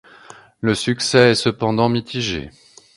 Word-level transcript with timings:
Le 0.61 0.73
succès 0.73 1.29
est 1.29 1.35
cependant 1.35 1.87
mitigé. 1.87 2.49